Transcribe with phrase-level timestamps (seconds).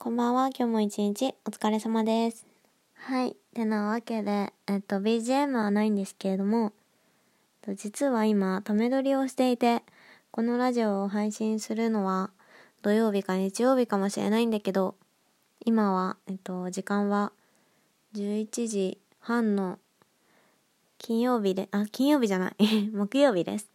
[0.00, 0.50] こんばんは。
[0.56, 2.46] 今日も一日お疲れ様です。
[2.94, 3.34] はい。
[3.52, 6.72] てなわけで、えっと、BGM はないんですけれども、
[7.74, 9.82] 実は今、ため撮りをしていて、
[10.30, 12.30] このラジオを配信するのは
[12.80, 14.94] 土曜日か日曜日かもしれないんだけど、
[15.64, 17.32] 今は、えっと、時間は
[18.14, 19.80] 11時半の
[20.98, 22.54] 金曜日で、あ、金曜日じゃない。
[22.94, 23.68] 木曜日です。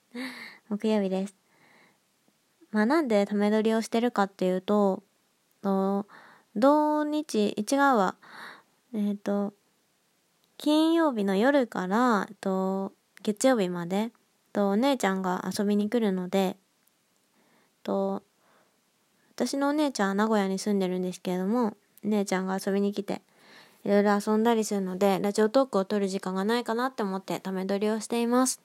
[0.70, 1.36] 木曜日です。
[2.72, 5.04] まあなんでため撮りをしてるかっていうと、
[5.64, 6.06] と
[6.56, 8.16] 土日違うわ
[8.94, 9.54] えっ、と
[10.58, 12.92] 金曜日の夜からと
[13.24, 14.12] 月曜日まで
[14.52, 16.58] とお姉ちゃんが遊びに来るので
[17.82, 18.22] と
[19.36, 23.22] 私のお姉ちゃんは名古屋に住んでるんですけれども姉ちゃんが遊びに来て
[23.84, 28.62] いろいろ遊んだりするのでラジオトークを撮る時間がないかなって思ってため撮りをしています。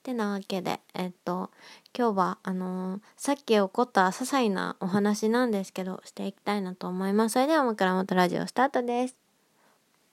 [0.00, 1.50] ってなわけで、えっと、
[1.96, 7.34] 今日は、あのーさっき起こった些細なお話なんですけど、していきたいなと思います。
[7.34, 9.16] それでは、枕元ラジオスタートです。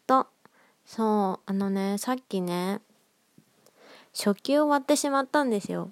[0.06, 0.28] と、
[0.86, 2.82] そう、あのね、さっきね、
[4.12, 5.90] 食器を割ってしまったんですよ。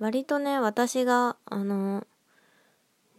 [0.00, 2.06] 割とね、私が、あのー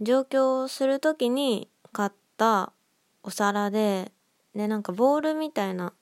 [0.02, 2.74] 上京するときに買った
[3.22, 4.12] お皿で、
[4.56, 5.94] で、なんかボールみたいな、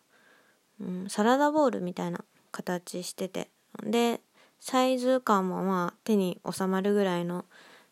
[0.80, 3.50] うん、サラダボウルみたいな形してて。
[3.84, 4.22] で
[4.60, 7.46] サイズ感もまあ手に収まるぐらいの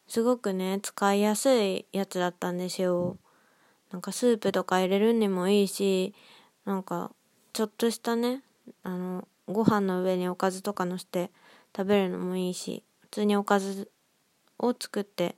[0.07, 3.17] すごくね使いやすいやつだったんですよ。
[3.91, 6.13] なんかスープとか入れるにもいいし
[6.65, 7.11] なんか
[7.53, 8.43] ちょっとしたね
[8.83, 11.31] あのご飯の上におかずとかのして
[11.75, 13.89] 食べるのもいいし普通におかず
[14.59, 15.35] を作って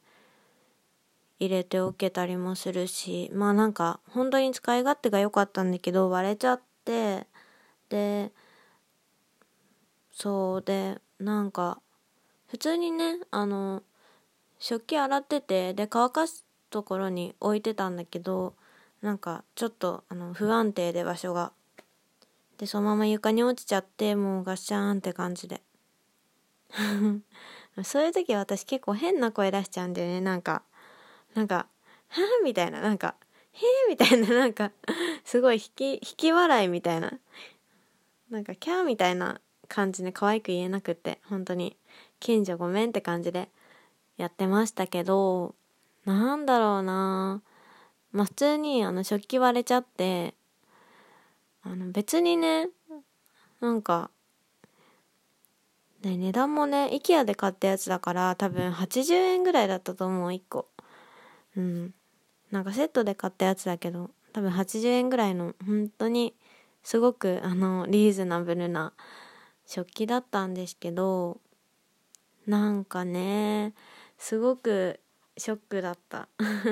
[1.39, 7.27] 入れておけたりもするしまあなんか本当に使い勝手が良かったんだけど割れちゃって
[7.89, 8.31] で
[10.19, 11.79] そうでなんか
[12.47, 13.83] 普通にねあの
[14.59, 18.53] 食器洗っててで乾かすところに置いてたんだけど
[19.01, 21.53] なんかちょっとあの不安定で場所が。
[22.57, 25.61] でそのまま床に落ちちゃってもうガッシャーンって感じで。
[27.85, 30.19] そういう時私結構変な声出しちゃうんだよね。
[30.19, 30.63] なんか
[31.33, 31.67] なんか
[32.09, 32.81] 「はあ」みたいな。
[32.81, 33.15] なんか
[33.53, 34.27] 「へえ」みたいな。
[34.27, 34.73] なんか
[35.23, 37.13] すごい引き引き笑いみたいな。
[38.29, 41.77] なんかキャーみたいな感じで可愛く言えなくって本当に。
[42.19, 43.47] 近所ごめんって感じで
[44.17, 45.55] やってましたけど
[46.05, 47.41] なんだろうな。
[48.11, 50.33] まあ普通にあの食器割れちゃって
[51.63, 52.67] あの別にね
[53.61, 54.09] なんか
[56.01, 60.67] ね値段もね IKEA で買ったやつだから多分80円ぐらいだったと思う1個。
[61.55, 61.93] うん。
[62.51, 66.33] なんかセットで買ったやつだけど多分80円ぐらいの本当に
[66.83, 68.93] すごくあのリーズナブルな
[69.69, 71.39] 食器だったんですけど
[72.47, 73.75] なんかね
[74.17, 74.99] すごく
[75.37, 76.27] ショックだった。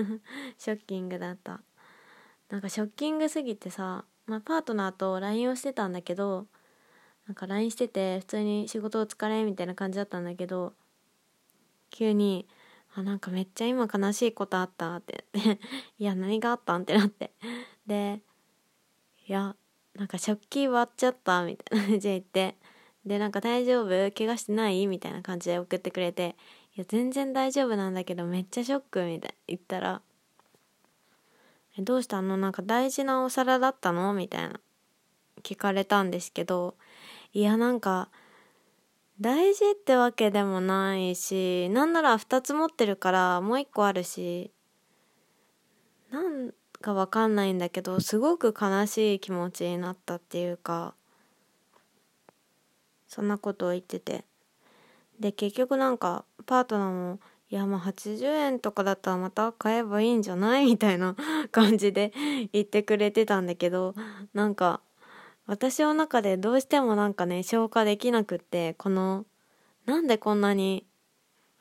[0.58, 1.62] ショッキングだった。
[2.50, 6.48] なんかショッキングすぎてさ、まあ、パートナーと LINE をしてたんだけど
[7.28, 10.74] なんか LINE してて普通に仕事お疲れみたいな感じだったんだけど
[11.92, 12.48] 急に
[12.96, 15.26] あなんかめっちゃ今悲しいことあったって。
[16.00, 17.32] いや何があったんってなって。
[17.86, 18.22] で
[19.28, 19.56] いや
[19.94, 22.58] なんか食器割っちゃったみたいな感じで言って。
[23.08, 24.12] でなんか大丈夫？
[24.12, 24.86] 怪我してない？
[24.86, 26.36] みたいな感じで送ってくれて
[26.76, 30.02] いや全然大丈夫なんだけどめっちゃショックみたいな言ったら
[31.80, 32.38] どうしたの？
[32.38, 34.14] なんか大事なお皿だったの？
[34.14, 34.60] みたいな
[35.42, 36.76] 聞かれたんですけど
[37.34, 38.10] いやなんか
[39.22, 44.52] 大事ってわけでもないしなんなら2つ持ってるからもう1個あるし
[46.12, 46.52] なん
[46.82, 50.94] かわかんないんだけどすごく悲しい気持ちになったっていうか
[53.08, 54.26] そんなことを言ってて。
[55.20, 57.20] で結局なんかパートナーも
[57.50, 60.66] いやまあ80円とかだったらまた買えばいいんじゃない？
[60.68, 61.16] みたいな
[61.52, 62.14] 感じで
[62.54, 63.96] 言ってくれてたんだけど
[64.34, 64.82] なんか
[65.48, 69.26] 私の中でどうしてもなんかね消化できなくってこの
[69.86, 70.86] なんでこんなに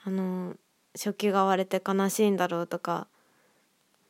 [0.05, 0.57] あの
[0.97, 3.07] 食器が割れて悲しいんだろうとか、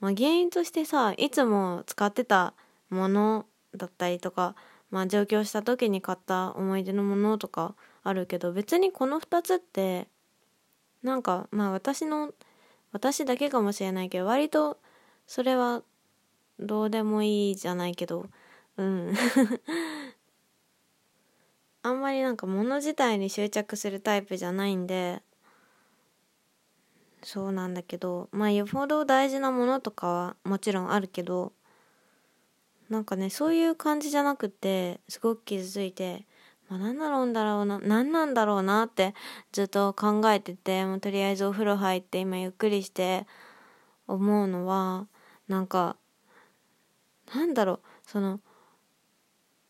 [0.00, 2.54] まあ、原因としてさいつも使ってた
[2.90, 4.54] ものだったりとか、
[4.96, 10.08] まあ、上京した時に買った思い出のものとかあるけど別にこの2つって
[11.02, 12.32] なんかまあ私の
[12.93, 14.78] 私だけかもしれないけど割と
[15.26, 15.82] それは
[16.58, 18.25] どうでもいいじゃないけど
[18.78, 19.14] うん。
[21.82, 25.20] あんまりなんか物自体に執着するタイプじゃないんで
[27.22, 31.52] そうなんだけどまあよほど大事なものとかはもちろんあるけど
[32.88, 36.26] なんかねそういう感じじゃなくてすごく傷ついて
[36.68, 39.14] まあ、何だろうんだろうな何なんだろうなって
[39.52, 43.26] ずっと考えててもうとりあえずお風呂入って今ゆっくりして
[44.08, 45.06] 思うのは
[45.48, 45.96] なんか
[47.34, 48.40] なんだろうその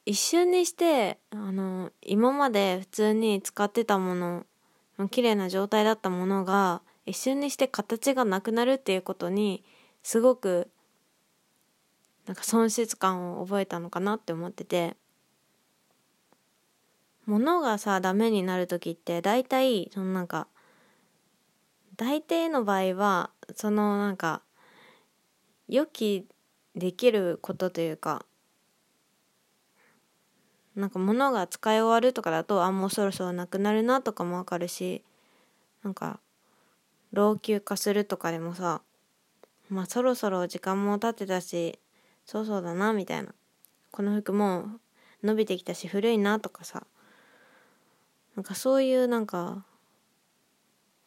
[0.07, 4.47] 一瞬にしてあの今まで普通に使ってたもの
[5.11, 9.65] 綺麗な状態だったものが一瞬にして形がなくなるっていうことに
[10.03, 10.71] すごく
[12.27, 14.97] なんか損失感を覚えたのかなって思ってて。
[17.27, 20.47] 物がさダメになる時って大体そのなんか
[21.97, 24.43] 大抵の場合はそのなんか
[25.69, 26.27] 予期
[26.77, 28.25] できることというか
[30.77, 35.03] なんか物が使い終わるとかだとあもうそろそろなくなるなとかもわかるし
[35.83, 36.21] なんか
[37.13, 38.83] 老朽化するとかでもさ
[39.69, 41.81] まあそろそろ時間も経ってたし
[42.27, 43.35] そうそうだなみたいな。
[43.93, 44.67] この服も
[45.23, 46.87] 伸びてきたし古いなとかさ。
[48.35, 49.65] なんかそういうなんか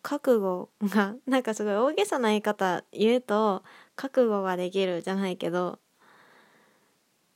[0.02, 3.64] 覚悟が なんかすごい大げさな言い方言うと
[3.96, 5.78] 覚悟ができるじゃないけど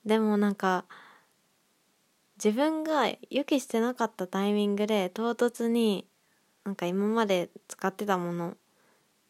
[0.03, 0.86] でもなんか
[2.44, 6.07] 自分が予期してなかったタイミングで唐突に
[6.63, 8.57] なんか今まで使ってたもの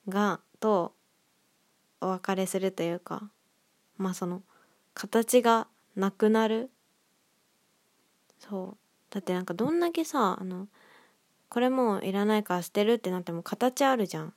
[0.07, 0.93] がと
[1.99, 3.29] お別れするというか。
[3.97, 4.41] まあその
[4.93, 6.69] 形がなくなる。
[8.39, 8.77] そう。
[9.09, 10.67] だってなんかどんだけさあの
[11.49, 14.33] これもういらないから捨てるってなっても形あるじゃん。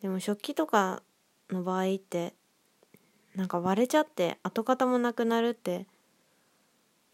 [0.00, 1.02] でも食器とか
[1.50, 2.34] の場合って
[3.34, 5.86] なんか割れちゃって跡形もなくなるって。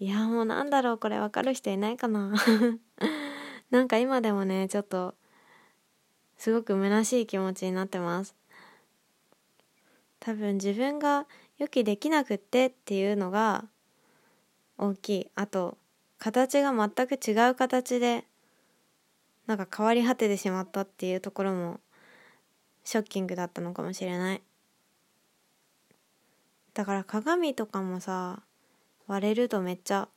[0.01, 2.35] いやもうなんだろうこれ分かる人いないかな。
[3.71, 5.15] なんか今でもねちょっと
[6.37, 8.35] すごく虚しい気持ちになってます。
[10.25, 11.27] 多分自分が
[11.59, 13.67] 予期できなくってっていうのが
[14.79, 15.31] 大きい。
[15.35, 15.77] あと
[16.19, 18.25] 形が全く違う形で
[19.47, 21.79] なんか変わり果ててしまったっていうところも
[22.85, 24.43] ショッキングだったのかもしれない。
[26.73, 28.43] だから鏡とかもさ
[29.07, 30.09] 割れるとめっちゃ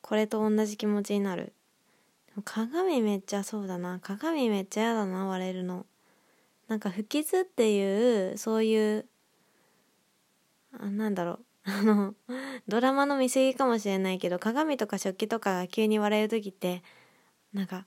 [0.00, 1.52] これと同じ気持ちになる。
[2.44, 3.98] 鏡めっちゃそうだな。
[4.00, 5.86] 鏡めっちゃ嫌だな割れるの。
[6.68, 9.06] なんか不傷っていうそういう
[10.72, 11.44] あなんだろう。
[11.64, 12.14] あの
[12.68, 16.82] ドラマの見過ぎかもしれないけど鏡とか食器とかが急に割れる時って
[17.52, 17.86] なんか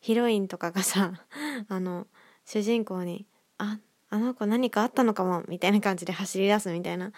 [0.00, 1.24] ヒロインとかがさ
[1.68, 2.06] あの
[2.44, 3.26] 主人公に
[3.58, 3.78] 「あ
[4.10, 7.12] あの子何かあったのかも」みたいな感じで走り出すみたいな。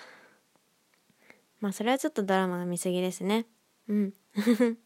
[1.61, 3.47] まあそれはちょっとドラマが見過ぎですね。
[3.89, 4.15] うん。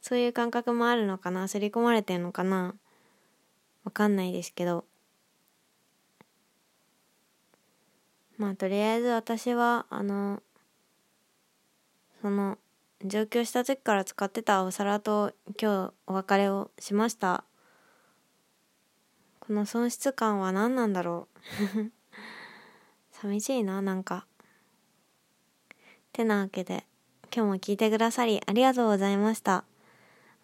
[0.00, 2.74] そういう感覚もあるのかな刷り込まれてんのかな
[3.84, 4.89] わかんないですけど。
[8.40, 10.42] まあとりあえず私はあの
[12.22, 12.56] その
[13.04, 17.44] 上京した時から使ってたお皿と今日お別れをしました。
[19.40, 21.28] この損失感は何なんだろ
[21.76, 21.92] う。
[23.12, 24.26] 寂しいななんか。
[26.10, 26.86] てなわけで
[27.24, 29.64] 今日も聞いてくださりありがとうございました、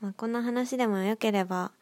[0.03, 1.73] まあ、こんな話でもよければ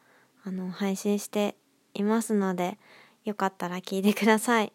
[0.45, 1.57] あの配信して
[1.93, 2.79] いますので
[3.25, 4.73] よかったら聞いてください。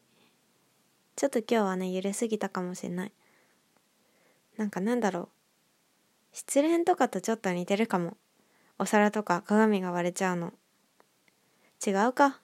[1.19, 3.11] ちょっと今日はね揺れすぎたかもしれない。
[4.55, 5.27] なんかなんだろう。
[6.31, 8.15] 失恋とかとちょっと似てるかも。
[8.77, 10.53] お皿とか鏡が割れちゃうの。
[11.85, 12.39] 違うか。